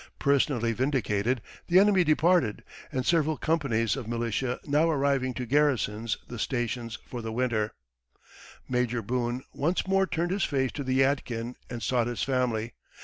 Personally 0.17 0.73
vindicated, 0.73 1.43
the 1.67 1.77
enemy 1.77 2.03
departed, 2.03 2.63
and 2.91 3.05
several 3.05 3.37
companies 3.37 3.95
of 3.95 4.07
militia 4.07 4.59
now 4.65 4.89
arriving 4.89 5.31
to 5.35 5.45
garrison 5.45 6.07
the 6.27 6.39
stations 6.39 6.97
for 7.05 7.21
the 7.21 7.31
winter, 7.31 7.73
Major 8.67 9.03
Boone 9.03 9.43
once 9.53 9.85
more 9.85 10.07
turned 10.07 10.31
his 10.31 10.43
face 10.43 10.71
to 10.71 10.83
the 10.83 11.01
Yadkin 11.01 11.53
and 11.69 11.83
sought 11.83 12.07
his 12.07 12.23
family. 12.23 12.73